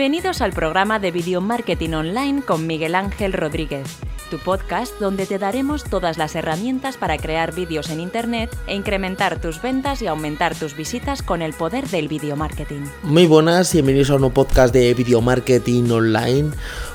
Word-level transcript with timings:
Bienvenidos 0.00 0.40
al 0.40 0.54
programa 0.54 0.98
de 0.98 1.10
Video 1.10 1.42
Marketing 1.42 1.90
Online 1.90 2.40
con 2.40 2.66
Miguel 2.66 2.94
Ángel 2.94 3.34
Rodríguez, 3.34 3.98
tu 4.30 4.38
podcast 4.38 4.98
donde 4.98 5.26
te 5.26 5.38
daremos 5.38 5.84
todas 5.84 6.16
las 6.16 6.34
herramientas 6.34 6.96
para 6.96 7.18
crear 7.18 7.54
vídeos 7.54 7.90
en 7.90 8.00
Internet 8.00 8.56
e 8.66 8.74
incrementar 8.74 9.42
tus 9.42 9.60
ventas 9.60 10.00
y 10.00 10.06
aumentar 10.06 10.54
tus 10.54 10.74
visitas 10.74 11.20
con 11.20 11.42
el 11.42 11.52
poder 11.52 11.86
del 11.88 12.08
video 12.08 12.34
marketing. 12.34 12.80
Muy 13.02 13.26
buenas, 13.26 13.74
bienvenidos 13.74 14.08
a 14.08 14.14
un 14.14 14.30
podcast 14.32 14.72
de 14.72 14.94
Video 14.94 15.20
Marketing 15.20 15.90
Online. 15.90 16.52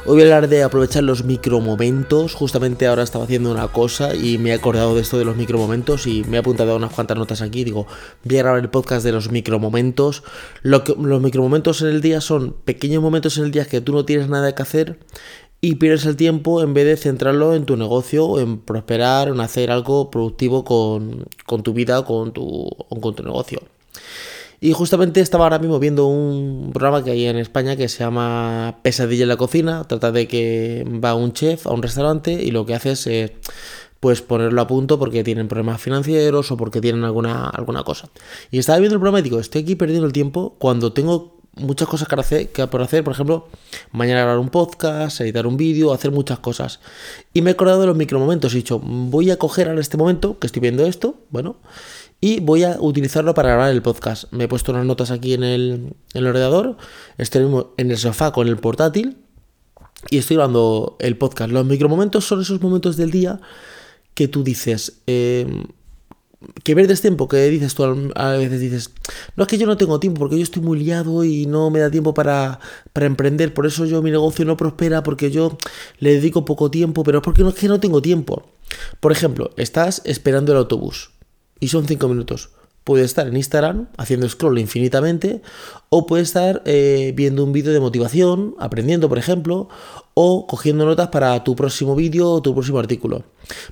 Hoy 0.08 0.18
voy 0.18 0.22
a 0.22 0.36
hablar 0.36 0.50
de 0.50 0.62
aprovechar 0.62 1.02
los 1.02 1.24
micromomentos. 1.24 2.36
Justamente 2.36 2.86
ahora 2.86 3.02
estaba 3.02 3.24
haciendo 3.24 3.52
una 3.52 3.70
cosa 3.70 4.14
y 4.14 4.38
me 4.38 4.52
he 4.52 4.54
acordado 4.54 4.94
de 4.94 5.02
esto 5.02 5.18
de 5.18 5.26
los 5.26 5.36
micromomentos 5.36 6.06
y 6.06 6.24
me 6.26 6.38
he 6.38 6.40
apuntado 6.42 6.76
unas 6.76 6.94
cuantas 6.94 7.18
notas 7.18 7.42
aquí. 7.42 7.64
Digo, 7.64 7.88
voy 8.24 8.38
a 8.38 8.44
grabar 8.44 8.60
el 8.62 8.70
podcast 8.70 9.04
de 9.04 9.12
los 9.12 9.32
micromomentos. 9.32 10.22
Los 10.62 10.84
micromomentos 11.22 11.82
en 11.82 11.88
el 11.88 12.02
día 12.02 12.22
son 12.22 12.54
pequeños 12.54 13.02
momentos 13.02 13.40
en 13.40 13.46
el 13.46 13.52
día 13.52 13.66
que 13.66 13.82
tú 13.82 13.94
no 13.94 14.06
tienes 14.06 14.30
nada 14.30 14.54
que 14.54 14.62
hacer 14.62 15.00
y 15.60 15.76
pierdes 15.76 16.06
el 16.06 16.16
tiempo 16.16 16.62
en 16.62 16.76
vez 16.76 16.86
de 16.86 16.98
centrarlo 16.98 17.56
en 17.56 17.66
tu 17.66 17.76
negocio, 17.76 18.40
en 18.40 18.60
prosperar, 18.60 19.30
en 19.30 19.40
hacer 19.40 19.72
algo 19.72 20.12
productivo 20.12 20.64
con, 20.64 21.26
tu 21.64 21.74
vida 21.74 22.06
con 22.06 22.32
tu, 22.32 22.70
con 23.02 23.16
tu 23.16 23.24
negocio. 23.24 23.60
Y 24.60 24.74
justamente 24.74 25.22
estaba 25.22 25.46
ahora 25.46 25.60
mismo 25.60 25.80
viendo 25.80 26.08
un 26.08 26.72
programa 26.74 27.04
que 27.04 27.12
hay 27.12 27.26
en 27.26 27.38
España 27.38 27.76
que 27.76 27.90
se 27.90 28.04
llama 28.04 28.80
Pesadilla 28.82 29.24
en 29.24 29.30
la 29.30 29.38
cocina. 29.38 29.84
Trata 29.84 30.12
de 30.12 30.28
que 30.28 30.86
va 31.04 31.16
un 31.16 31.34
chef 31.34 31.68
a 31.68 31.74
un 31.74 31.82
restaurante 31.82 32.34
y 32.34 32.52
lo 32.52 32.66
que 32.66 32.76
hace 32.76 32.92
es 32.92 33.08
eh, 33.08 33.36
pues 34.00 34.22
ponerlo 34.22 34.62
a 34.62 34.68
punto 34.68 35.00
porque 35.00 35.24
tienen 35.24 35.48
problemas 35.48 35.82
financieros 35.82 36.52
o 36.52 36.58
porque 36.58 36.82
tienen 36.82 37.04
alguna, 37.04 37.50
alguna 37.50 37.84
cosa. 37.84 38.10
Y 38.52 38.60
estaba 38.60 38.80
viendo 38.80 38.96
el 38.96 39.00
programa 39.00 39.20
y 39.20 39.24
digo, 39.24 39.40
estoy 39.40 39.64
aquí 39.64 39.76
perdiendo 39.76 40.06
el 40.06 40.14
tiempo 40.14 40.56
cuando 40.60 40.94
tengo 40.94 41.36
muchas 41.56 41.88
cosas 41.88 42.08
que, 42.08 42.16
hacer, 42.16 42.52
que 42.52 42.68
por 42.68 42.82
hacer, 42.82 43.04
por 43.04 43.14
ejemplo, 43.14 43.48
mañana 43.92 44.22
grabar 44.22 44.40
un 44.40 44.50
podcast, 44.50 45.22
editar 45.22 45.48
un 45.48 45.58
vídeo, 45.58 45.94
hacer 45.94 46.12
muchas 46.12 46.40
cosas. 46.40 46.80
Y 47.34 47.42
me 47.42 47.52
he 47.52 47.54
acordado 47.54 47.82
de 47.82 47.88
los 47.88 47.96
micromomentos. 47.96 48.54
He 48.54 48.58
dicho, 48.58 48.80
voy 48.80 49.32
a 49.32 49.38
coger 49.38 49.70
ahora 49.70 49.82
este 49.82 49.98
momento 49.98 50.38
que 50.40 50.48
estoy 50.48 50.60
viendo 50.60 50.86
esto, 50.86 51.16
bueno, 51.30 51.58
y 52.26 52.40
voy 52.40 52.64
a 52.64 52.78
utilizarlo 52.80 53.36
para 53.36 53.50
grabar 53.50 53.70
el 53.70 53.84
podcast. 53.84 54.34
Me 54.34 54.46
he 54.46 54.48
puesto 54.48 54.72
unas 54.72 54.84
notas 54.84 55.12
aquí 55.12 55.36
en 55.36 55.44
el, 55.44 55.72
en 55.72 55.94
el 56.24 56.26
ordenador, 56.26 56.76
estoy 57.20 57.46
en 57.78 57.92
el 57.92 57.98
sofá 58.00 58.32
con 58.32 58.48
el 58.48 58.58
portátil 58.58 59.18
y 60.10 60.18
estoy 60.18 60.38
grabando 60.38 60.98
el 60.98 61.20
podcast. 61.20 61.52
Los 61.52 61.68
micromomentos 61.68 62.26
son 62.26 62.42
esos 62.42 62.60
momentos 62.60 62.98
del 62.98 63.12
día 63.12 63.40
que 64.16 64.28
tú 64.28 64.44
dices, 64.44 65.02
eh, 65.06 65.66
que 66.64 66.76
pierdes 66.76 67.02
tiempo, 67.02 67.28
que 67.28 67.48
dices 67.48 67.76
tú 67.76 67.84
a 68.16 68.32
veces 68.32 68.60
dices, 68.60 68.90
no 69.36 69.44
es 69.44 69.48
que 69.48 69.60
yo 69.60 69.68
no 69.68 69.78
tengo 69.78 70.00
tiempo 70.00 70.18
porque 70.18 70.38
yo 70.38 70.44
estoy 70.44 70.64
muy 70.64 70.80
liado 70.80 71.24
y 71.24 71.46
no 71.46 71.70
me 71.70 71.80
da 71.80 71.92
tiempo 71.92 72.16
para, 72.16 72.60
para 72.92 73.06
emprender, 73.06 73.54
por 73.54 73.68
eso 73.68 73.86
yo 73.86 74.02
mi 74.02 74.10
negocio 74.10 74.46
no 74.46 74.58
prospera 74.58 75.04
porque 75.04 75.30
yo 75.30 75.60
le 76.00 76.14
dedico 76.14 76.44
poco 76.44 76.72
tiempo, 76.72 77.04
pero 77.04 77.20
es 77.20 77.24
porque 77.24 77.44
no 77.44 77.50
es 77.50 77.56
que 77.56 77.68
no 77.68 77.80
tengo 77.80 78.02
tiempo. 78.02 78.50
Por 79.00 79.12
ejemplo, 79.12 79.52
estás 79.58 80.02
esperando 80.06 80.54
el 80.54 80.58
autobús 80.58 81.15
y 81.60 81.70
son 81.70 81.86
5 81.86 82.08
minutos. 82.08 82.50
Puedes 82.84 83.06
estar 83.06 83.28
en 83.28 83.36
Instagram 83.36 83.88
haciendo 83.98 84.30
scroll 84.30 84.60
infinitamente 84.60 85.42
o 85.90 86.06
puedes 86.06 86.28
estar 86.28 86.62
eh, 86.66 87.14
viendo 87.16 87.44
un 87.44 87.52
vídeo 87.52 87.74
de 87.74 87.80
motivación, 87.80 88.56
aprendiendo 88.60 89.10
por 89.10 89.18
ejemplo, 89.18 89.70
o 90.14 90.46
cogiendo 90.46 90.86
notas 90.86 91.08
para 91.08 91.44
tu 91.44 91.56
próximo 91.56 91.96
vídeo 91.96 92.30
o 92.30 92.42
tu 92.44 92.54
próximo 92.54 92.78
artículo. 92.78 93.24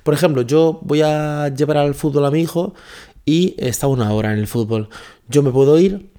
Por 0.02 0.14
ejemplo, 0.14 0.42
yo 0.42 0.80
voy 0.82 1.02
a 1.02 1.48
llevar 1.48 1.76
al 1.76 1.94
fútbol 1.94 2.26
a 2.26 2.32
mi 2.32 2.40
hijo 2.40 2.74
y 3.24 3.54
está 3.58 3.86
una 3.86 4.12
hora 4.12 4.32
en 4.32 4.40
el 4.40 4.48
fútbol. 4.48 4.88
Yo 5.28 5.44
me 5.44 5.52
puedo 5.52 5.78
ir, 5.78 6.10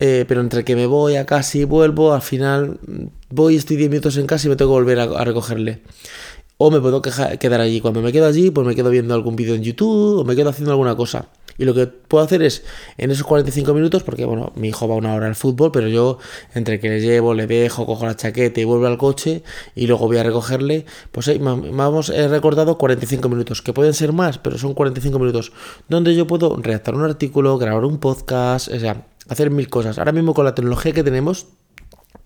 eh, 0.00 0.24
pero 0.26 0.40
entre 0.40 0.64
que 0.64 0.74
me 0.74 0.86
voy 0.86 1.16
a 1.16 1.26
casa 1.26 1.56
y 1.56 1.64
vuelvo, 1.64 2.12
al 2.12 2.22
final 2.22 2.80
voy, 3.28 3.56
estoy 3.56 3.76
10 3.76 3.90
minutos 3.90 4.16
en 4.16 4.26
casa 4.26 4.48
y 4.48 4.50
me 4.50 4.56
tengo 4.56 4.72
que 4.72 4.80
volver 4.80 4.98
a 4.98 5.24
recogerle. 5.24 5.82
O 6.62 6.70
me 6.70 6.78
puedo 6.78 7.00
quedar 7.00 7.60
allí. 7.62 7.80
Cuando 7.80 8.02
me 8.02 8.12
quedo 8.12 8.26
allí, 8.26 8.50
pues 8.50 8.66
me 8.66 8.74
quedo 8.74 8.90
viendo 8.90 9.14
algún 9.14 9.34
vídeo 9.34 9.54
en 9.54 9.62
YouTube 9.62 10.18
o 10.18 10.24
me 10.24 10.36
quedo 10.36 10.50
haciendo 10.50 10.72
alguna 10.72 10.94
cosa. 10.94 11.30
Y 11.56 11.64
lo 11.64 11.72
que 11.72 11.86
puedo 11.86 12.22
hacer 12.22 12.42
es, 12.42 12.64
en 12.98 13.10
esos 13.10 13.24
45 13.24 13.72
minutos, 13.72 14.02
porque 14.02 14.26
bueno, 14.26 14.52
mi 14.56 14.68
hijo 14.68 14.86
va 14.86 14.94
una 14.94 15.14
hora 15.14 15.26
al 15.26 15.36
fútbol, 15.36 15.72
pero 15.72 15.88
yo 15.88 16.18
entre 16.54 16.78
que 16.78 16.90
le 16.90 17.00
llevo, 17.00 17.32
le 17.32 17.46
dejo, 17.46 17.86
cojo 17.86 18.04
la 18.04 18.14
chaqueta 18.14 18.60
y 18.60 18.64
vuelvo 18.64 18.86
al 18.88 18.98
coche 18.98 19.42
y 19.74 19.86
luego 19.86 20.06
voy 20.06 20.18
a 20.18 20.22
recogerle, 20.22 20.84
pues 21.12 21.28
ahí 21.28 21.38
vamos, 21.38 22.10
he 22.10 22.28
recordado 22.28 22.76
45 22.76 23.26
minutos, 23.30 23.62
que 23.62 23.72
pueden 23.72 23.94
ser 23.94 24.12
más, 24.12 24.36
pero 24.36 24.58
son 24.58 24.74
45 24.74 25.18
minutos, 25.18 25.52
donde 25.88 26.14
yo 26.14 26.26
puedo 26.26 26.56
redactar 26.56 26.94
un 26.94 27.04
artículo, 27.04 27.56
grabar 27.56 27.86
un 27.86 27.98
podcast, 27.98 28.68
o 28.68 28.78
sea, 28.78 29.06
hacer 29.28 29.50
mil 29.50 29.70
cosas. 29.70 29.98
Ahora 29.98 30.12
mismo 30.12 30.34
con 30.34 30.44
la 30.44 30.54
tecnología 30.54 30.92
que 30.92 31.04
tenemos, 31.04 31.46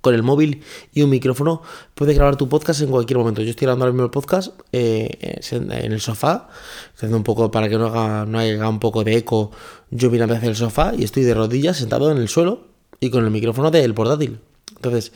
con 0.04 0.14
el 0.14 0.22
móvil 0.22 0.62
y 0.92 1.02
un 1.02 1.08
micrófono 1.08 1.62
puedes 1.94 2.14
grabar 2.14 2.36
tu 2.36 2.46
podcast 2.46 2.82
en 2.82 2.90
cualquier 2.90 3.18
momento. 3.18 3.40
Yo 3.40 3.48
estoy 3.48 3.64
grabando 3.64 3.86
ahora 3.86 3.92
mismo 3.94 4.04
el 4.04 4.10
podcast 4.10 4.52
eh, 4.70 5.40
en 5.50 5.92
el 5.92 6.00
sofá, 6.00 6.48
haciendo 6.94 7.16
un 7.16 7.24
poco 7.24 7.50
para 7.50 7.70
que 7.70 7.78
no 7.78 7.86
haga, 7.86 8.26
no 8.26 8.38
haya 8.38 8.68
un 8.68 8.80
poco 8.80 9.02
de 9.02 9.16
eco 9.16 9.50
yo 9.90 10.10
mirando 10.10 10.34
hacia 10.34 10.50
el 10.50 10.56
sofá 10.56 10.92
y 10.94 11.04
estoy 11.04 11.22
de 11.22 11.32
rodillas 11.32 11.78
sentado 11.78 12.12
en 12.12 12.18
el 12.18 12.28
suelo 12.28 12.66
y 13.00 13.08
con 13.08 13.24
el 13.24 13.30
micrófono 13.30 13.70
del 13.70 13.94
portátil. 13.94 14.40
Entonces, 14.76 15.12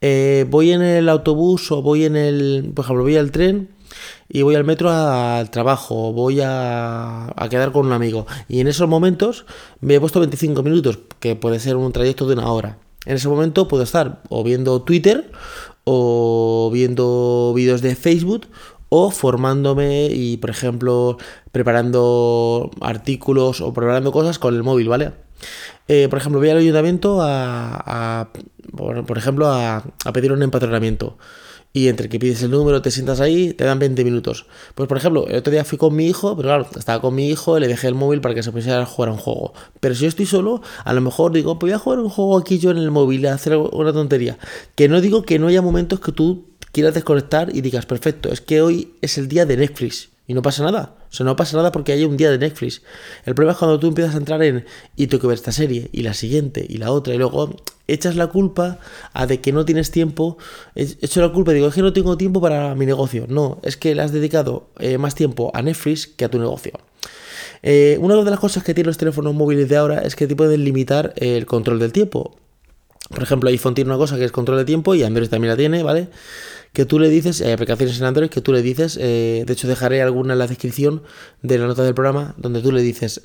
eh, 0.00 0.46
voy 0.48 0.70
en 0.70 0.82
el 0.82 1.08
autobús 1.08 1.72
o 1.72 1.82
voy 1.82 2.04
en 2.04 2.14
el, 2.14 2.70
por 2.76 2.84
ejemplo, 2.84 3.02
voy 3.02 3.16
al 3.16 3.32
tren 3.32 3.70
y 4.28 4.42
voy 4.42 4.54
al 4.54 4.62
metro 4.62 4.90
al 4.90 5.50
trabajo, 5.50 6.12
voy 6.12 6.40
a, 6.42 7.32
a, 7.34 7.48
quedar 7.48 7.72
con 7.72 7.86
un 7.86 7.92
amigo. 7.92 8.28
Y 8.48 8.60
en 8.60 8.68
esos 8.68 8.88
momentos 8.88 9.46
me 9.80 9.96
he 9.96 10.00
puesto 10.00 10.20
25 10.20 10.62
minutos, 10.62 11.00
que 11.18 11.34
puede 11.34 11.58
ser 11.58 11.74
un 11.74 11.90
trayecto 11.90 12.28
de 12.28 12.34
una 12.34 12.52
hora. 12.52 12.78
En 13.06 13.16
ese 13.16 13.28
momento 13.28 13.68
puedo 13.68 13.82
estar 13.82 14.22
o 14.28 14.44
viendo 14.44 14.82
Twitter 14.82 15.30
o 15.84 16.70
viendo 16.72 17.52
vídeos 17.54 17.80
de 17.80 17.94
Facebook 17.96 18.46
o 18.90 19.10
formándome 19.10 20.06
y, 20.06 20.36
por 20.38 20.50
ejemplo, 20.50 21.18
preparando 21.52 22.70
artículos 22.80 23.60
o 23.60 23.72
preparando 23.72 24.12
cosas 24.12 24.38
con 24.38 24.54
el 24.54 24.62
móvil, 24.62 24.88
¿vale? 24.88 25.12
Eh, 25.88 26.08
por 26.08 26.18
ejemplo, 26.18 26.40
voy 26.40 26.50
al 26.50 26.58
ayuntamiento 26.58 27.18
a, 27.22 28.30
por, 28.76 29.18
ejemplo, 29.18 29.48
a, 29.48 29.84
a 30.04 30.12
pedir 30.12 30.32
un 30.32 30.42
empadronamiento 30.42 31.16
y 31.72 31.88
entre 31.88 32.08
que 32.08 32.18
pides 32.18 32.42
el 32.42 32.50
número, 32.50 32.82
te 32.82 32.90
sientas 32.90 33.20
ahí, 33.20 33.52
te 33.52 33.64
dan 33.64 33.78
20 33.78 34.02
minutos. 34.04 34.46
Pues 34.74 34.88
por 34.88 34.96
ejemplo, 34.96 35.26
el 35.28 35.36
otro 35.36 35.52
día 35.52 35.64
fui 35.64 35.78
con 35.78 35.94
mi 35.94 36.06
hijo, 36.06 36.36
pero 36.36 36.48
claro, 36.48 36.66
estaba 36.76 37.00
con 37.00 37.14
mi 37.14 37.28
hijo, 37.28 37.58
le 37.58 37.68
dejé 37.68 37.88
el 37.88 37.94
móvil 37.94 38.20
para 38.20 38.34
que 38.34 38.42
se 38.42 38.52
pusiera 38.52 38.82
a 38.82 38.86
jugar 38.86 39.10
a 39.10 39.12
un 39.12 39.18
juego. 39.18 39.52
Pero 39.80 39.94
si 39.94 40.02
yo 40.02 40.08
estoy 40.08 40.26
solo, 40.26 40.62
a 40.84 40.92
lo 40.92 41.00
mejor 41.00 41.32
digo, 41.32 41.58
pues 41.58 41.70
voy 41.70 41.76
a 41.76 41.78
jugar 41.78 42.00
un 42.00 42.08
juego 42.08 42.38
aquí 42.38 42.58
yo 42.58 42.70
en 42.70 42.78
el 42.78 42.90
móvil, 42.90 43.26
a 43.26 43.34
hacer 43.34 43.56
una 43.56 43.92
tontería. 43.92 44.38
Que 44.74 44.88
no 44.88 45.00
digo 45.00 45.22
que 45.22 45.38
no 45.38 45.48
haya 45.48 45.62
momentos 45.62 46.00
que 46.00 46.12
tú 46.12 46.46
quieras 46.72 46.94
desconectar 46.94 47.54
y 47.54 47.60
digas, 47.60 47.86
perfecto, 47.86 48.30
es 48.32 48.40
que 48.40 48.62
hoy 48.62 48.94
es 49.00 49.18
el 49.18 49.28
día 49.28 49.46
de 49.46 49.56
Netflix 49.56 50.10
y 50.26 50.34
no 50.34 50.42
pasa 50.42 50.64
nada. 50.64 50.97
O 51.10 51.14
sea, 51.14 51.24
no 51.24 51.36
pasa 51.36 51.56
nada 51.56 51.72
porque 51.72 51.92
hay 51.92 52.04
un 52.04 52.16
día 52.16 52.30
de 52.30 52.38
Netflix. 52.38 52.82
El 53.24 53.34
problema 53.34 53.52
es 53.52 53.58
cuando 53.58 53.78
tú 53.78 53.88
empiezas 53.88 54.14
a 54.14 54.18
entrar 54.18 54.42
en 54.42 54.64
y 54.96 55.06
tengo 55.06 55.22
que 55.22 55.26
ver 55.28 55.36
esta 55.36 55.52
serie 55.52 55.88
y 55.92 56.02
la 56.02 56.14
siguiente 56.14 56.64
y 56.68 56.78
la 56.78 56.92
otra 56.92 57.14
y 57.14 57.18
luego 57.18 57.56
echas 57.86 58.16
la 58.16 58.26
culpa 58.26 58.78
a 59.14 59.26
de 59.26 59.40
que 59.40 59.52
no 59.52 59.64
tienes 59.64 59.90
tiempo. 59.90 60.38
Echo 60.74 61.20
la 61.20 61.32
culpa 61.32 61.52
y 61.52 61.56
digo, 61.56 61.68
es 61.68 61.74
que 61.74 61.82
no 61.82 61.92
tengo 61.92 62.16
tiempo 62.16 62.40
para 62.40 62.74
mi 62.74 62.86
negocio. 62.86 63.26
No, 63.28 63.58
es 63.62 63.76
que 63.76 63.94
le 63.94 64.02
has 64.02 64.12
dedicado 64.12 64.68
eh, 64.78 64.98
más 64.98 65.14
tiempo 65.14 65.50
a 65.54 65.62
Netflix 65.62 66.06
que 66.06 66.24
a 66.24 66.30
tu 66.30 66.38
negocio. 66.38 66.72
Eh, 67.62 67.98
una 68.00 68.14
de 68.16 68.30
las 68.30 68.38
cosas 68.38 68.62
que 68.62 68.74
tienen 68.74 68.88
los 68.88 68.98
teléfonos 68.98 69.34
móviles 69.34 69.68
de 69.68 69.76
ahora 69.76 70.00
es 70.00 70.14
que 70.14 70.26
te 70.26 70.36
pueden 70.36 70.64
limitar 70.64 71.14
el 71.16 71.46
control 71.46 71.78
del 71.78 71.92
tiempo. 71.92 72.36
Por 73.08 73.22
ejemplo, 73.22 73.48
iPhone 73.48 73.74
tiene 73.74 73.90
una 73.90 73.98
cosa 73.98 74.16
que 74.16 74.24
es 74.24 74.32
control 74.32 74.58
de 74.58 74.64
tiempo 74.66 74.94
y 74.94 75.02
Android 75.02 75.28
también 75.28 75.50
la 75.50 75.56
tiene, 75.56 75.82
¿vale? 75.82 76.08
Que 76.78 76.86
tú 76.86 77.00
le 77.00 77.08
dices, 77.08 77.42
aplicaciones 77.42 77.98
en 77.98 78.04
Android 78.04 78.28
que 78.28 78.40
tú 78.40 78.52
le 78.52 78.62
dices, 78.62 78.96
eh, 79.00 79.42
de 79.44 79.52
hecho 79.52 79.66
dejaré 79.66 80.00
alguna 80.00 80.34
en 80.34 80.38
la 80.38 80.46
descripción 80.46 81.02
de 81.42 81.58
la 81.58 81.66
nota 81.66 81.82
del 81.82 81.92
programa, 81.92 82.36
donde 82.36 82.62
tú 82.62 82.70
le 82.70 82.82
dices 82.82 83.20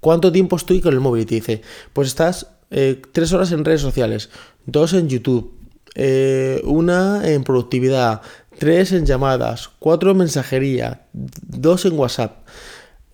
cuánto 0.00 0.32
tiempo 0.32 0.56
estoy 0.56 0.80
con 0.80 0.92
el 0.92 0.98
móvil 0.98 1.22
y 1.22 1.26
te 1.26 1.36
dice, 1.36 1.62
pues 1.92 2.08
estás 2.08 2.48
eh, 2.72 3.00
tres 3.12 3.32
horas 3.32 3.52
en 3.52 3.64
redes 3.64 3.82
sociales, 3.82 4.30
dos 4.66 4.94
en 4.94 5.08
YouTube, 5.08 5.54
eh, 5.94 6.60
una 6.64 7.22
en 7.30 7.44
productividad, 7.44 8.20
tres 8.58 8.90
en 8.90 9.06
llamadas, 9.06 9.70
cuatro 9.78 10.10
en 10.10 10.16
mensajería, 10.16 11.06
dos 11.12 11.84
en 11.84 11.96
WhatsApp. 11.96 12.48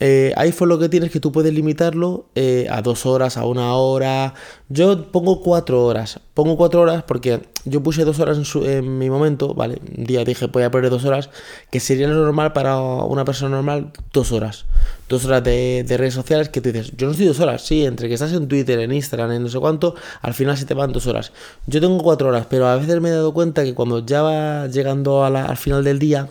Eh, 0.01 0.33
iPhone 0.37 0.71
lo 0.71 0.79
que 0.79 0.89
tienes 0.89 1.09
es 1.09 1.13
que 1.13 1.21
tú 1.21 1.31
puedes 1.31 1.53
limitarlo 1.53 2.31
a 2.71 2.81
dos 2.81 3.05
horas, 3.05 3.37
a 3.37 3.45
una 3.45 3.75
hora. 3.75 4.33
Yo 4.69 5.13
pongo 5.13 5.43
cuatro 5.43 5.85
horas. 5.85 6.21
Pongo 6.35 6.57
cuatro 6.57 6.81
horas 6.81 7.05
porque 7.05 7.41
yo 7.65 7.83
puse 7.83 8.05
dos 8.05 8.21
horas 8.21 8.39
en, 8.55 8.99
mi 8.99 9.11
momento, 9.11 9.55
¿vale? 9.55 9.81
Un 9.97 10.05
día 10.05 10.25
dije 10.25 10.47
voy 10.47 10.63
a 10.63 10.71
poner 10.71 10.91
dos 10.91 11.05
horas, 11.05 11.31
que 11.71 11.81
sería 11.81 12.09
normal 12.09 12.53
para 12.53 12.79
una 12.79 13.25
persona 13.25 13.57
normal, 13.57 13.93
dos 14.13 14.33
horas. 14.33 14.67
Dos 15.09 15.25
horas 15.25 15.43
de, 15.45 15.85
redes 15.89 16.15
sociales 16.15 16.49
que 16.49 16.61
tú 16.61 16.73
dices, 16.73 16.93
yo 16.97 17.07
no 17.07 17.13
estoy 17.13 17.27
dos 17.27 17.41
horas, 17.41 17.63
sí, 17.63 17.85
entre 17.85 18.09
que 18.09 18.15
estás 18.15 18.33
en 18.33 18.49
Twitter, 18.49 18.81
en 18.81 18.93
Instagram, 18.93 19.33
en 19.33 19.43
no 19.45 19.49
sé 19.49 19.59
cuánto, 19.61 19.95
al 20.21 20.35
final 20.35 20.57
se 20.57 20.65
te 20.65 20.75
van 20.75 20.93
dos 20.93 21.07
horas. 21.07 21.33
Yo 21.67 21.81
tengo 21.81 21.99
cuatro 21.99 22.29
horas, 22.29 22.47
pero 22.51 22.67
a 22.67 22.77
veces 22.77 23.01
me 23.01 23.09
he 23.09 23.13
dado 23.13 23.33
cuenta 23.33 23.65
que 23.65 23.75
cuando 23.75 24.05
ya 24.05 24.23
va 24.23 24.67
llegando 24.67 25.25
al 25.25 25.57
final 25.57 25.85
del 25.85 25.99
día, 26.01 26.29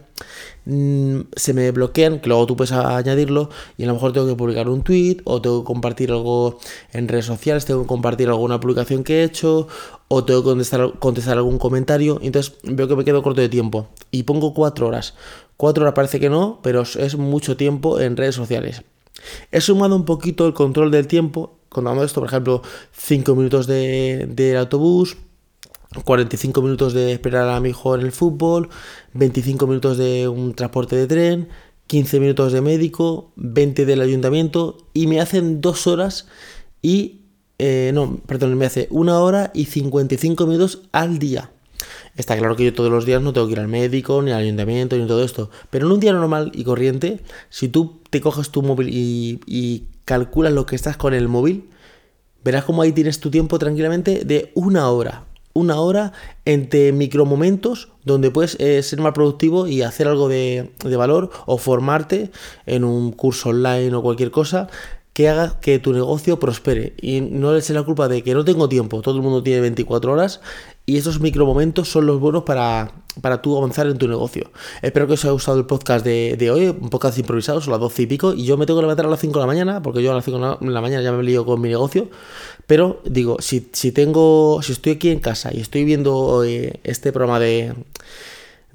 mm, 0.66 1.20
se 1.36 1.54
me 1.54 1.72
bloquean, 1.72 2.20
que 2.20 2.30
luego 2.30 2.46
tú 2.46 2.56
puedes 2.58 2.74
añadirlo 2.74 3.50
y 3.78 3.84
a 3.84 3.88
lo 3.88 3.94
mejor 3.94 4.14
tengo 4.14 4.28
que 4.28 4.36
publicar 4.36 4.70
un 4.70 4.84
tweet 4.84 5.18
o 5.24 5.42
tengo 5.42 5.64
que 5.64 5.68
compartir 5.68 6.12
algo 6.12 6.60
en 6.92 7.08
redes 7.08 7.26
sociales, 7.26 7.66
tengo 7.66 7.82
que 7.84 7.88
compartir 7.88 8.25
alguna 8.30 8.60
publicación 8.60 9.04
que 9.04 9.22
he 9.22 9.24
hecho 9.24 9.68
o 10.08 10.24
tengo 10.24 10.42
que 10.42 10.66
contestar, 11.00 11.38
algún 11.38 11.58
comentario. 11.58 12.20
Entonces 12.22 12.54
veo 12.64 12.88
que 12.88 12.96
me 12.96 13.06
quedo 13.06 13.24
corto 13.24 13.42
de 13.42 13.50
tiempo 13.50 13.88
y 14.12 14.24
pongo 14.24 14.54
cuatro 14.54 14.88
horas. 14.88 15.16
Cuatro 15.58 15.84
horas 15.84 15.94
parece 15.96 16.20
que 16.20 16.30
no, 16.30 16.60
pero 16.62 16.82
es 16.82 17.18
mucho 17.18 17.58
tiempo 17.58 18.00
en 18.00 18.18
redes 18.18 18.36
sociales. 18.36 18.84
He 19.52 19.62
sumado 19.62 19.96
un 19.96 20.06
poquito 20.06 20.46
el 20.46 20.54
control 20.54 20.92
del 20.92 21.08
tiempo, 21.08 21.58
contando 21.70 22.04
esto, 22.04 22.22
por 22.22 22.30
ejemplo, 22.30 22.62
5 22.92 23.36
minutos 23.36 23.66
de, 23.66 24.28
del 24.30 24.58
autobús, 24.58 25.18
45 26.04 26.62
minutos 26.62 26.94
de 26.94 27.14
esperar 27.14 27.50
a 27.50 27.60
mi 27.60 27.70
hijo 27.70 27.96
en 27.96 28.02
el 28.02 28.12
fútbol, 28.12 28.70
25 29.14 29.68
minutos 29.68 29.98
de 29.98 30.28
un 30.28 30.54
transporte 30.54 30.96
de 30.96 31.08
tren, 31.08 31.50
15 31.88 32.20
minutos 32.20 32.52
de 32.52 32.62
médico, 32.62 33.32
20 33.36 33.86
del 33.86 34.02
ayuntamiento 34.02 34.78
y 34.94 35.08
me 35.08 35.22
hacen 35.22 35.62
2 35.62 35.88
horas 35.88 36.28
y... 36.82 37.22
Eh, 37.58 37.92
no, 37.94 38.18
perdón, 38.26 38.58
me 38.58 38.66
hace 38.66 38.88
una 38.90 39.20
hora 39.20 39.52
y 39.54 39.66
55 39.66 40.46
minutos 40.46 40.82
al 40.92 41.20
día. 41.20 41.52
Está 42.16 42.38
claro 42.38 42.56
que 42.56 42.66
yo 42.66 42.74
todos 42.74 42.90
los 42.90 43.06
días 43.06 43.22
no 43.22 43.34
tengo 43.34 43.48
que 43.48 43.54
ir 43.54 43.60
al 43.60 43.68
médico, 43.68 44.22
ni 44.22 44.32
al 44.32 44.42
ayuntamiento, 44.42 44.98
ni 44.98 45.06
todo 45.06 45.24
esto. 45.24 45.50
Pero 45.70 45.88
en 45.88 45.94
un 45.94 46.00
día 46.00 46.14
normal 46.14 46.52
y 46.54 46.64
corriente, 46.64 47.20
si 47.50 47.68
tú 47.68 48.00
te 48.10 48.22
coges 48.22 48.50
tu 48.52 48.62
móvil 48.62 48.90
y, 48.92 49.84
calculas 50.06 50.54
lo 50.54 50.66
que 50.66 50.76
estás 50.76 50.98
con 50.98 51.14
el 51.14 51.28
móvil, 51.28 51.70
verás 52.44 52.64
como 52.64 52.84
ahí 52.84 52.92
tienes 52.92 53.20
tu 53.20 53.32
tiempo 53.32 53.58
tranquilamente 53.58 54.24
de 54.24 54.52
una 54.54 54.90
hora. 54.90 55.26
Una 55.54 55.80
hora 55.80 56.12
entre 56.44 56.92
micromomentos 56.92 57.90
donde 58.04 58.30
puedes 58.30 58.56
eh, 58.60 58.84
ser 58.84 59.00
más 59.00 59.14
productivo 59.14 59.68
y 59.68 59.82
hacer 59.82 60.08
algo 60.08 60.30
de 60.30 60.70
valor 60.98 61.32
o 61.46 61.58
formarte 61.58 62.30
en 62.66 62.84
un 62.84 63.14
curso 63.14 63.50
online 63.50 63.96
o 63.96 64.04
cualquier 64.04 64.32
cosa 64.32 64.70
que 65.16 65.30
haga 65.30 65.62
que 65.62 65.80
tu 65.80 65.94
negocio 65.94 66.42
prospere 66.42 66.94
y 67.02 67.22
no 67.22 67.54
le 67.54 67.60
eches 67.60 67.74
la 67.74 67.84
culpa 67.84 68.10
de 68.10 68.22
que 68.22 68.34
no 68.34 68.44
tengo 68.44 68.68
tiempo, 68.68 69.02
todo 69.02 69.16
el 69.16 69.22
mundo 69.22 69.42
tiene 69.42 69.62
24 69.62 70.12
horas 70.12 70.42
y 70.86 70.98
esos 70.98 71.22
micromomentos 71.22 71.88
son 71.88 72.06
los 72.06 72.20
buenos 72.20 72.44
para, 72.44 72.92
para 73.22 73.42
tú 73.42 73.58
avanzar 73.58 73.88
en 73.88 73.98
tu 73.98 74.10
negocio. 74.10 74.52
Espero 74.82 75.08
que 75.08 75.14
os 75.14 75.24
haya 75.24 75.32
gustado 75.32 75.58
el 75.58 75.66
podcast 75.66 76.06
de, 76.06 76.52
hoy, 76.52 76.68
un 76.68 76.90
podcast 76.90 77.18
improvisado, 77.18 77.62
son 77.62 77.72
las 77.72 77.80
12 77.80 78.02
y 78.02 78.06
pico, 78.08 78.34
y 78.34 78.44
yo 78.44 78.58
me 78.58 78.66
tengo 78.66 78.80
que 78.80 78.84
levantar 78.84 79.06
a 79.06 79.10
las 79.10 79.22
5 79.22 79.40
de 79.40 79.40
la 79.40 79.48
mañana, 79.48 79.82
porque 79.82 80.04
yo 80.04 80.12
a 80.12 80.16
las 80.16 80.26
5 80.26 80.58
de 80.60 80.70
la 80.70 80.82
mañana 80.82 81.02
ya 81.02 81.14
me 81.14 81.24
lío 81.24 81.46
con 81.46 81.62
mi 81.62 81.70
negocio, 81.70 82.10
pero 82.68 83.02
digo, 83.06 83.38
si, 83.40 83.62
tengo, 83.94 84.60
si 84.64 84.74
estoy 84.74 84.92
aquí 84.92 85.12
en 85.12 85.22
casa 85.22 85.50
y 85.54 85.62
estoy 85.62 85.86
viendo 85.86 86.44
eh, 86.44 86.82
este 86.84 87.14
programa 87.14 87.40
de 87.40 87.74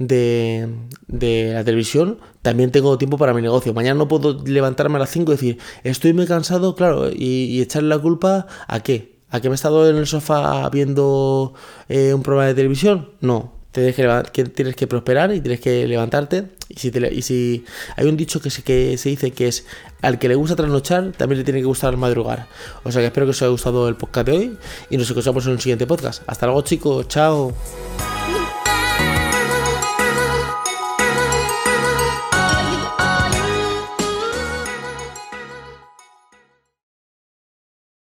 de, 0.00 0.66
de, 1.06 1.52
la 1.52 1.62
televisión, 1.62 2.18
también 2.42 2.72
tengo 2.72 2.96
tiempo 2.98 3.18
para 3.18 3.34
mi 3.34 3.42
negocio. 3.42 3.74
Mañana 3.74 3.98
no 3.98 4.08
puedo 4.08 4.42
levantarme 4.44 4.96
a 4.96 5.00
las 5.00 5.10
5 5.10 5.30
y 5.30 5.34
decir, 5.34 5.58
estoy 5.84 6.14
muy 6.14 6.26
cansado, 6.26 6.74
claro, 6.74 7.10
y, 7.12 7.60
echarle 7.60 7.90
la 7.90 7.98
culpa 7.98 8.46
a 8.66 8.80
qué? 8.80 9.20
¿A 9.28 9.40
que 9.40 9.48
me 9.48 9.54
he 9.54 9.56
estado 9.56 9.88
en 9.88 9.96
el 9.96 10.06
sofá 10.06 10.68
viendo 10.70 11.54
eh, 11.88 12.14
un 12.14 12.22
programa 12.22 12.48
de 12.48 12.54
televisión? 12.54 13.10
No, 13.20 13.52
tienes 13.70 13.94
que, 13.94 14.44
tienes 14.44 14.74
que 14.74 14.86
prosperar 14.86 15.32
y 15.34 15.40
tienes 15.40 15.60
que 15.60 15.86
levantarte. 15.86 16.48
Y 16.68 16.78
si, 16.78 16.90
y 17.12 17.22
si 17.22 17.64
hay 17.96 18.06
un 18.06 18.16
dicho 18.16 18.40
que 18.40 18.48
se, 18.48 18.62
que 18.62 18.96
se 18.96 19.10
dice 19.10 19.30
que 19.32 19.48
es 19.48 19.66
al 20.00 20.18
que 20.18 20.28
le 20.28 20.34
gusta 20.34 20.56
trasnochar, 20.56 21.12
también 21.12 21.38
le 21.38 21.44
tiene 21.44 21.60
que 21.60 21.66
gustar 21.66 21.96
madrugar. 21.96 22.46
O 22.84 22.90
sea 22.90 23.02
que 23.02 23.06
espero 23.06 23.26
que 23.26 23.30
os 23.30 23.42
haya 23.42 23.50
gustado 23.50 23.88
el 23.88 23.96
podcast 23.96 24.26
de 24.26 24.32
hoy 24.32 24.58
y 24.88 24.96
nos 24.96 25.06
escuchamos 25.08 25.46
en 25.46 25.52
el 25.52 25.60
siguiente 25.60 25.86
podcast. 25.86 26.22
Hasta 26.26 26.46
luego 26.46 26.62
chicos, 26.62 27.06
chao. 27.06 27.52